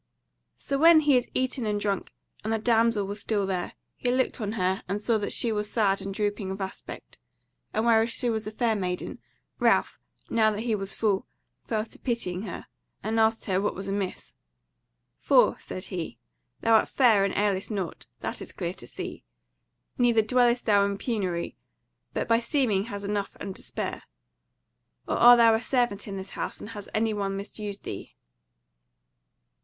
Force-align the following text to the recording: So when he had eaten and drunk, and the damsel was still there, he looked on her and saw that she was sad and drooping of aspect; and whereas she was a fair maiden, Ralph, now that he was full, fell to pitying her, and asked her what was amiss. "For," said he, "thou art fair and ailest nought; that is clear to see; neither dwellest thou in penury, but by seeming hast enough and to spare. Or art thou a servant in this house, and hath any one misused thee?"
So 0.57 0.79
when 0.79 1.01
he 1.01 1.13
had 1.13 1.27
eaten 1.35 1.67
and 1.67 1.79
drunk, 1.79 2.11
and 2.43 2.51
the 2.51 2.57
damsel 2.57 3.05
was 3.05 3.21
still 3.21 3.45
there, 3.45 3.73
he 3.95 4.09
looked 4.09 4.41
on 4.41 4.53
her 4.53 4.81
and 4.87 4.99
saw 4.99 5.19
that 5.19 5.31
she 5.31 5.51
was 5.51 5.69
sad 5.69 6.01
and 6.01 6.11
drooping 6.11 6.49
of 6.49 6.59
aspect; 6.59 7.19
and 7.71 7.85
whereas 7.85 8.09
she 8.09 8.27
was 8.27 8.47
a 8.47 8.51
fair 8.51 8.75
maiden, 8.75 9.19
Ralph, 9.59 9.99
now 10.27 10.49
that 10.49 10.61
he 10.61 10.73
was 10.73 10.95
full, 10.95 11.27
fell 11.65 11.85
to 11.85 11.99
pitying 11.99 12.47
her, 12.47 12.65
and 13.03 13.19
asked 13.19 13.45
her 13.45 13.61
what 13.61 13.75
was 13.75 13.87
amiss. 13.87 14.33
"For," 15.19 15.59
said 15.59 15.83
he, 15.83 16.17
"thou 16.61 16.73
art 16.77 16.89
fair 16.89 17.23
and 17.23 17.35
ailest 17.37 17.69
nought; 17.69 18.07
that 18.21 18.41
is 18.41 18.51
clear 18.53 18.73
to 18.73 18.87
see; 18.87 19.23
neither 19.99 20.23
dwellest 20.23 20.65
thou 20.65 20.83
in 20.83 20.97
penury, 20.97 21.55
but 22.15 22.27
by 22.27 22.39
seeming 22.39 22.85
hast 22.85 23.05
enough 23.05 23.37
and 23.39 23.55
to 23.55 23.61
spare. 23.61 24.01
Or 25.07 25.17
art 25.17 25.37
thou 25.37 25.53
a 25.53 25.61
servant 25.61 26.07
in 26.07 26.17
this 26.17 26.31
house, 26.31 26.59
and 26.59 26.69
hath 26.69 26.89
any 26.95 27.13
one 27.13 27.37
misused 27.37 27.83
thee?" 27.83 28.15